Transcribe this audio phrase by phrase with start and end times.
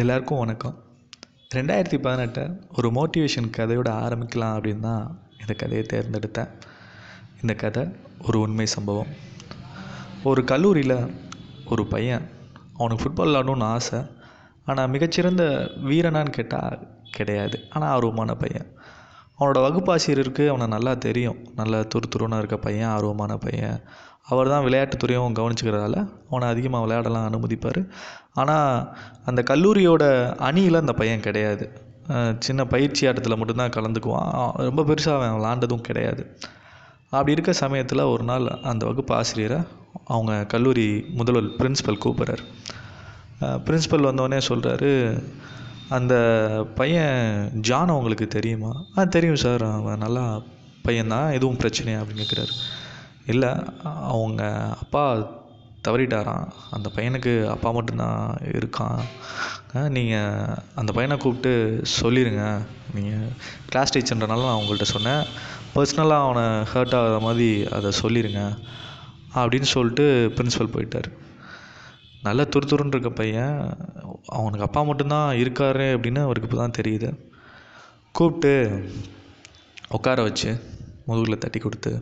[0.00, 0.74] எல்லாருக்கும் வணக்கம்.
[1.54, 2.42] ரெண்டாயிரத்தி பதினெட்டை
[2.76, 6.48] ஒரு மோட்டிவேஷன் கதையோடு ஆரம்பிக்கலாம் அப்படின்னு தான் இந்த கதையை தேர்ந்தெடுத்தேன்.
[7.40, 7.84] இந்த கதை
[8.26, 9.06] ஒரு உண்மை சம்பவம்.
[10.24, 11.14] ஒரு கல்லூரியில்
[11.66, 12.28] ஒரு பையன்
[12.76, 14.00] அவனுக்கு ஃபுட்பால் விளாடணுன்னு ஆசை
[14.64, 15.44] ஆனால் மிகச்சிறந்த
[15.84, 17.60] வீரனான்னு கேட்டால் கிடையாது.
[17.70, 18.66] ஆனால் ஆர்வமான பையன்.
[19.38, 21.38] அவனோட வகுப்பாசிரியருக்கு அவனை நல்லா தெரியும்.
[21.60, 23.78] நல்ல துருதுருன்னு இருக்க பையன் ஆர்வமான பையன்.
[24.30, 25.96] அவர் தான் விளையாட்டுத்துறையும் கவனிச்சுக்கிறதால
[26.30, 27.80] அவனை அதிகமாக விளையாடலாம் அனுமதிப்பார்.
[28.40, 28.72] ஆனால்
[29.24, 30.04] அந்த கல்லூரியோட
[30.48, 31.66] அணியில் அந்த பையன் கிடையாது.
[32.46, 34.30] சின்ன பயிற்சி ஆட்டத்தில் மட்டும்தான் கலந்துக்குவான்.
[34.68, 36.22] ரொம்ப பெருசாக அவன் விளாண்டதும் கிடையாது.
[37.10, 39.58] அப்படி இருக்க சமயத்தில் ஒரு நாள் அந்த வகுப்பு ஆசிரியரை
[40.14, 40.86] அவங்க கல்லூரி
[41.18, 42.44] முதல்வர் பிரின்ஸிபல் கூப்பிட்றாரு.
[43.66, 44.90] பிரின்ஸிபல் வந்தோடனே சொல்கிறாரு
[45.88, 48.82] அந்த பையன் ஜான் உங்களுக்கு தெரியுமா?
[48.96, 49.72] ஆ தெரியும் சார்.
[49.72, 50.40] அவன் நல்லா
[50.84, 51.32] பையன்தான்.
[51.32, 52.02] எதுவும் பிரச்சனையா?
[52.02, 52.52] அப்படின்னு கேட்குறாரு.
[53.26, 53.48] இல்லை
[53.84, 55.16] அவங்க அப்பா
[55.88, 56.48] தவறிட்டாராம்.
[56.70, 59.00] அந்த பையனுக்கு அப்பா மட்டும்தான் இருக்கான்.
[59.88, 62.62] நீங்கள் அந்த பையனை கூப்பிட்டு சொல்லிடுங்க
[62.94, 63.28] நீங்கள்
[63.68, 65.26] கிளாஸ் டீச்சர்ன்றனால நான் உங்கள்கிட்ட சொன்னேன்.
[65.74, 68.58] பர்சனலாக அவனை ஹர்ட் ஆகாத மாதிரி அதை சொல்லிடுங்க
[69.34, 71.18] அப்படின்னு சொல்லிட்டு பிரின்ஸ்பல் போயிட்டார்.
[72.28, 73.56] நல்ல துருதுருன்னு இருக்க பையன்.
[74.38, 77.10] அவனுக்கு அப்பா மட்டும்தான் இருக்காரு அப்படின்னு அவருக்கு இப்போ தான் தெரியுது.
[78.18, 78.52] கூப்பிட்டு
[79.96, 80.50] உட்கார வச்சு
[81.08, 81.92] முதுகில் தட்டி கொடுத்து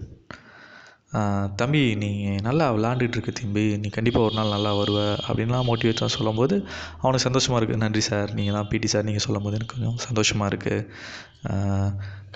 [1.60, 2.08] தம்பி நீ
[2.46, 3.62] நல்லா விளாண்டுட்டுருக்க தம்பி.
[3.82, 4.98] நீ கண்டிப்பாக ஒரு நாள் நல்லா வருவ.
[5.26, 6.56] அப்படின்லாம் மோட்டிவேட்டாக சொல்லும்போது
[7.02, 8.30] அவனுக்கு சந்தோஷமாக இருக்குது நன்றி சார்.
[8.38, 10.84] நீங்கள் தான் பிடி சார் நீங்கள் சொல்லும்போது எனக்கு கொஞ்சம் சந்தோஷமாக இருக்குது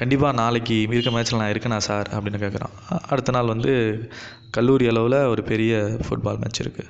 [0.01, 2.09] கண்டிப்பாக நாளைக்கு இருக்க மேட்ச்சில் நான் இருக்கேனா சார்?
[2.17, 2.75] அப்படின்னு கேட்குறான்
[3.13, 3.73] அடுத்த நாள் வந்து
[4.57, 5.73] கல்லூரி அளவில் ஒரு பெரிய
[6.07, 6.89] ஃபுட்பால் மேட்ச் இருக்குது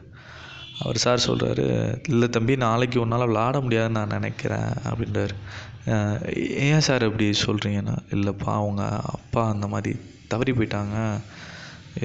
[0.82, 1.66] அவர் சார் சொல்கிறாரு
[2.12, 5.34] இல்லை தம்பி நாளைக்கு உன்னால் விளாட முடியாதுன்னு நான் நினைக்கிறேன் அப்படின்றாரு.
[6.68, 8.84] ஏன் சார் இப்படி சொல்கிறீங்கன்னா இல்லைப்பா அவங்க
[9.16, 9.92] அப்பா அந்த மாதிரி
[10.32, 10.96] தவறி போயிட்டாங்க.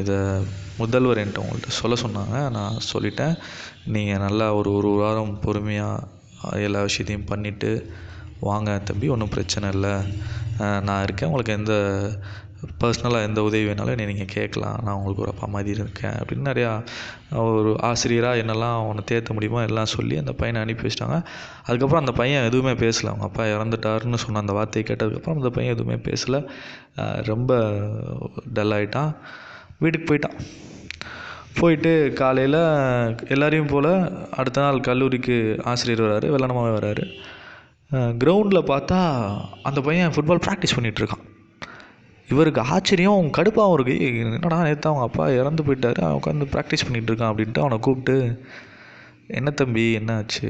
[0.01, 0.17] இதை
[0.77, 2.37] முதல்வர் என்கிட்ட உங்கள்கிட்ட சொல்ல சொன்னாங்க.
[2.57, 3.35] நான் சொல்லிட்டேன்.
[3.95, 7.71] நீங்கள் நல்லா ஒரு ஒரு வாரம் பொறுமையாக எல்லா விஷயத்தையும் பண்ணிவிட்டு
[8.39, 9.93] வாங்க தம்பி ஒன்றும் பிரச்சனை இல்லை.
[10.87, 11.29] நான் இருக்கேன்.
[11.29, 11.75] உங்களுக்கு எந்த
[12.81, 14.77] பர்சனலாக எந்த உதவி வேணாலும் என்னை நீங்கள் கேட்கலாம்.
[14.83, 16.15] நான் உங்களுக்கு ஒரு அப்பா மாதிரி இருக்கேன்.
[16.21, 16.71] அப்படின்னு நிறையா
[17.55, 21.17] ஒரு ஆசிரியராக என்னெல்லாம் அவனை தேர்த்த முடியுமோ எல்லாம் சொல்லி அந்த பையனை அனுப்பி வச்சிட்டாங்க.
[21.65, 23.09] அதுக்கப்புறம் அந்த பையன் எதுவுமே பேசலை.
[23.13, 26.41] அவங்க அப்பா இறந்துட்டாருன்னு சொன்ன அந்த வார்த்தையை கேட்டதுக்கப்புறம் அந்த பையன் எதுவுமே பேசலை.
[27.31, 27.59] ரொம்ப
[28.53, 29.11] டல் ஆகிட்டான்
[29.79, 30.37] வீட்டுக்கு போயிட்டான்.
[31.59, 32.61] போயிட்டு காலையில்
[33.27, 33.91] எல்லாரையும் போல்
[34.31, 37.05] அடுத்த நாள் கல்லூரிக்கு ஆசிரியர் வராரு வெள்ளனமாவே வராரு.
[38.21, 38.99] கிரவுண்டில் பார்த்தா
[39.63, 41.23] அந்த பையன் ஃபுட்பால் ப்ராக்டிஸ் பண்ணிகிட்ருக்கான்
[42.29, 44.05] இவருக்கு ஆச்சரியம் கடுப்பாகவும் இருக்குது
[44.35, 48.15] என்னடா நேற்று அவங்க அப்பா இறந்து போயிட்டாரு அவன் உட்காந்து ப்ராக்டிஸ் பண்ணிகிட்ருக்கான் அப்படின்ட்டு அவனை கூப்பிட்டு
[49.39, 50.49] என்ன தம்பி என்ன ஆச்சு?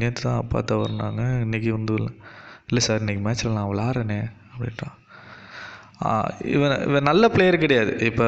[0.00, 2.12] நேற்று தான் அப்பா தவறுனாங்க இன்றைக்கி வந்து இல்லை.
[2.86, 4.20] சார் இன்றைக்கி மேட்ச்சில் நான் விளாட்றேனே
[4.52, 4.96] அப்படின்ட்டான்
[6.54, 7.92] இவன் இவன் நல்ல பிளேயர் கிடையாது.
[8.08, 8.24] இப்போ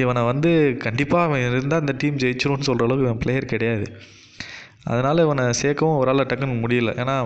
[0.00, 0.50] இவனை வந்து
[0.84, 3.86] கண்டிப்பாக அவன் இருந்தால் அந்த டீம் ஜெயிச்சிரும்னு சொல்கிற அளவுக்கு இவன் பிளேயர் கிடையாது.
[4.92, 6.90] அதனால் இவனை சேர்க்கவும் ஒரு ஆள் டக்குன்னு முடியல.
[7.02, 7.16] ஏன்னா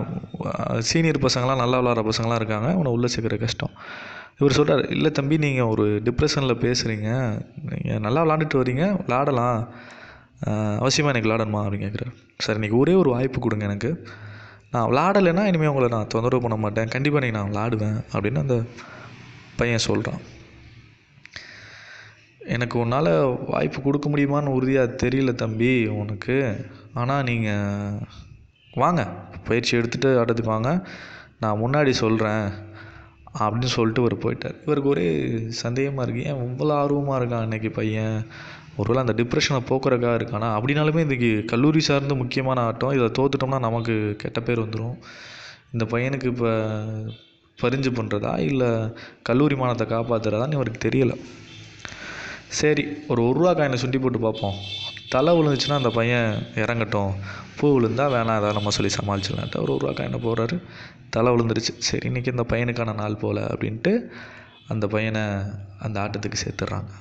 [0.89, 2.69] சீனியர் பசங்களாம் நல்லா விளாட்ற பசங்களாம் இருக்காங்க.
[2.77, 3.75] இவனை உள்ளே சேர்க்குற கஷ்டம்.
[4.39, 7.09] இவர் சொல்கிறார் இல்லை தம்பி நீங்கள் ஒரு டிப்ரெஷனில் பேசுகிறீங்க
[7.71, 9.59] நீங்கள் நல்லா விளாண்டுட்டு வரீங்க விளாடலாம்
[10.83, 12.13] அவசியமாக எனக்கு விளாடணுமா அப்படின்னு கேட்குறாரு
[12.43, 13.91] சார் இன்றைக்கி ஒரே ஒரு வாய்ப்பு கொடுங்க எனக்கு.
[14.73, 16.91] நான் விளாடலைன்னா இனிமேல் உங்களை நான் தொந்தரவு பண்ண மாட்டேன்.
[16.93, 18.57] கண்டிப்பாக நீங்கள் நான் விளாடுவேன் அப்படின்னு அந்த
[19.59, 20.21] பையன் சொல்கிறான்
[22.55, 23.11] எனக்கு உன்னால்
[23.53, 25.71] வாய்ப்பு கொடுக்க முடியுமான்னு உறுதியாக தெரியல தம்பி
[26.01, 26.37] உனக்கு.
[27.01, 27.99] ஆனால் நீங்கள்
[28.83, 29.01] வாங்க
[29.47, 30.71] பயிற்சி எடுத்துகிட்டு ஆடுறதுக்கு வாங்க.
[31.43, 32.45] நான் முன்னாடி சொல்கிறேன்
[33.41, 34.57] அப்படின்னு சொல்லிட்டு இவர் போயிட்டார்.
[34.65, 35.05] இவருக்கு ஒரே
[35.63, 38.17] சந்தேகமாக இருக்குது ஏன் இவ்வளோ ஆர்வமாக இருக்கான் இன்றைக்கி பையன்?
[38.79, 40.49] ஒருவேளை அந்த டிப்ரெஷனை போக்குறக்காக இருக்கானா?
[40.57, 42.95] அப்படின்னாலுமே இன்றைக்கி கல்லூரி சார்ந்து முக்கியமான ஆட்டம்.
[42.97, 44.97] இதை தோத்துட்டோம்னா நமக்கு கெட்ட பேர் வந்துடும்
[45.73, 46.51] இந்த பையனுக்கு இப்போ
[47.61, 48.69] பரிஞ்சு பண்ணுறதா இல்லை
[49.29, 51.17] கல்லூரி மானத்தை காப்பாற்றுறதான்னு இவருக்கு தெரியலை.
[52.61, 54.57] சரி ஒரு ஒரு ரூபா காயினை சுண்டி போட்டு பார்ப்போம்.
[55.09, 57.13] தலை விழுந்துச்சுன்னா அந்த பையன் இறங்கட்டும்.
[57.57, 60.55] பூ விழுந்தா வேணாம் அதை நம்ம சொல்லி சமாளிச்சிடலான்ட்டு ஒரு ரூபா என்ன போடுறாரு.
[61.09, 61.73] தலை விழுந்துருச்சு.
[61.87, 63.93] சரி இன்றைக்கி இந்த பையனுக்கான நாள் போல் அப்படின்ட்டு
[64.67, 65.21] அந்த பையனை
[65.79, 66.91] அந்த ஆட்டத்துக்கு சேர்த்துட்றாங்க.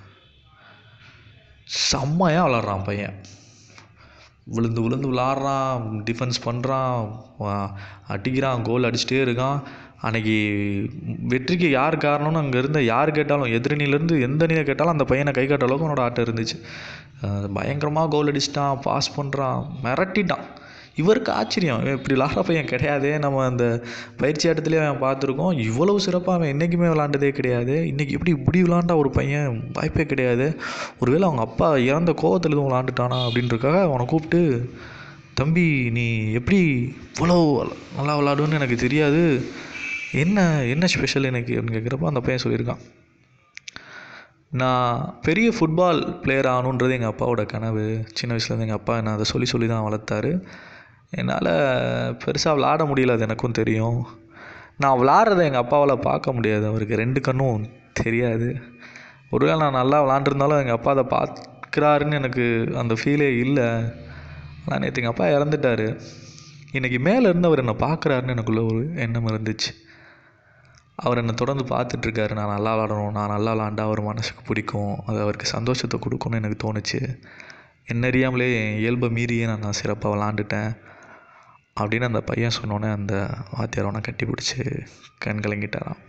[1.90, 3.16] செம்மையாக விளாட்றான் பையன்.
[4.44, 7.70] விழுந்து விழுந்து விளாட்றான் டிஃபென்ஸ் பண்ணுறான்
[8.08, 9.60] அடிக்கிறான் கோல் அடிச்சுட்டே இருக்கான்.
[10.06, 10.37] அன்றைக்கி
[11.31, 15.66] வெற்றிக்கு யார் காரணம்னு அங்கே இருந்த யார் கேட்டாலும் எதிரணியிலேருந்து எந்த அணியை கேட்டாலும் அந்த பையனை கை காட்ட
[15.66, 16.56] அளவுக்கு அவனோட ஆட்டம் இருந்துச்சு.
[17.54, 20.46] பயங்கரமாக கோல் அடிச்சிட்டான் பாஸ் பண்ணுறான் மிரட்டிட்டான்.
[20.96, 21.84] இவருக்கு ஆச்சரியம்.
[21.86, 23.19] இப்படி விளாட்ற பையன் கிடையாதே.
[23.19, 23.84] நம்ம அந்த
[24.16, 25.58] பயிற்சி ஆட்டத்துலேயே அவன் பார்த்துருக்கோம்.
[25.58, 27.72] இவ்வளவு சிறப்பாக அவன் என்றைக்குமே விளாண்டதே கிடையாது.
[27.72, 29.70] இன்றைக்கி எப்படி இப்படி விளாண்டா ஒரு பையன்?
[29.72, 30.60] வாய்ப்பே கிடையாது.
[30.98, 34.70] ஒருவேளை அவங்க அப்பா இறந்த கோவத்தில் எதுவும் விளாண்டுட்டானா அப்படின்றக்காக அவனை கூப்பிட்டு
[35.34, 36.60] தம்பி நீ எப்படி
[37.14, 37.36] இவ்வளோ
[37.96, 39.22] நல்லா விளாடுன்னு எனக்கு தெரியாது.
[40.12, 41.54] என்ன என்ன ஸ்பெஷல் எனக்கு?
[41.54, 42.82] அப்படின்னு கேட்குறப்ப அந்த பையன் சொல்லியிருக்கான்.
[44.60, 47.84] நான் பெரிய ஃபுட்பால் பிளேயர் ஆகணுன்றது எங்கள் அப்பாவோட கனவு.
[48.12, 50.44] சின்ன வயசுலேருந்து எங்கள் அப்பா என்னை அதை சொல்லி சொல்லி தான் வளர்த்தாரு.
[51.10, 51.50] என்னால்
[52.25, 54.06] பெருசாக விளாட முடியல அது எனக்கும் தெரியும்.
[54.76, 56.66] நான் விளாட்றத எங்கள் அப்பாவால் பார்க்க முடியாது.
[56.66, 58.56] அவருக்கு ரெண்டு கண்ணும் தெரியாது.
[59.31, 63.69] ஒருவேளை நான் நல்லா விளாண்டுருந்தாலும் எங்கள் அப்பா அதை பார்க்குறாருன்னு எனக்கு அந்த ஃபீலே இல்லை.
[64.64, 65.87] ஆனால் நேற்று எங்கள் அப்பா இறந்துட்டார்.
[66.72, 69.72] இன்றைக்கி மேலேருந்து அவர் என்னை பார்க்குறாருன்னு எனக்குள்ள ஒரு எண்ணம் இருந்துச்சு.
[70.96, 72.32] அவர் என்னை தொடர்ந்து பார்த்துட்ருக்காரு.
[72.32, 73.10] நான் நல்லா விளாடணும்.
[73.10, 75.02] நான் நல்லா விளாண்டா அவர் மனசுக்கு பிடிக்கும்.
[75.06, 77.00] அது அவருக்கு சந்தோஷத்தை கொடுக்குன்னு எனக்கு தோணுச்சு.
[77.84, 80.72] என்ன அறியாமலே என் இயல்பை மீறியே நான் நான் சிறப்பாக விளாண்டுட்டேன்.
[81.80, 83.14] அப்படின்னு அந்த பையன் சொன்னோன்னே அந்த
[83.52, 84.82] வாத்தியார் அவனை கட்டி பிடிச்சி
[85.18, 86.00] கண் கலங்கிட்டாராம்.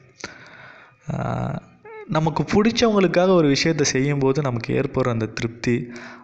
[2.07, 5.75] நமக்கு பிடிச்சவங்களுக்காக ஒரு விஷயத்தை செய்யும்போது நமக்கு ஏற்படுற அந்த திருப்தி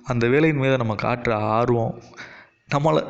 [0.04, 1.96] அந்த வேலையின் மீது நம்ம காட்டுற ஆர்வம்
[2.74, 3.02] நம்மளை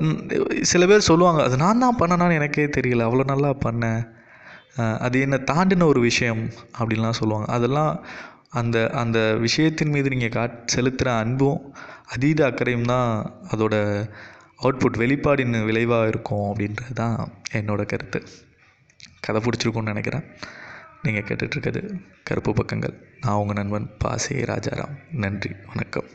[0.61, 3.07] சில பேர் சொல்லுவாங்க அது நான் தான் பண்ணனான்னு எனக்கே தெரியல.
[3.07, 4.01] அவ்வளோ நல்லா பண்ணேன்.
[4.75, 6.50] அது என்னை தாண்டின ஒரு விஷயம்
[6.80, 7.51] அப்படின்லாம் சொல்லுவாங்க.
[7.51, 8.06] அதெல்லாம்
[8.50, 11.75] அந்த அந்த விஷயத்தின் மீது நீங்கள் காட் செலுத்துகிற அன்பும்
[12.06, 14.10] அதீத அக்கறையும் தான் அதோட
[14.62, 18.24] அவுட்புட் வெளிப்பாடின் விளைவாக இருக்கும் அப்படின்றது தான் என்னோட கருத்து.
[19.19, 20.24] கதை பிடிச்சிருக்கும்னு நினைக்கிறேன்.
[21.04, 23.04] நீங்கள் கேட்டுட்ருக்கிறது கருப்பு பக்கங்கள்.
[23.21, 24.95] நான் உங்கள் நண்பன் பாசே ராஜாராம்.
[25.12, 25.51] நன்றி.
[25.68, 26.06] வணக்கம்.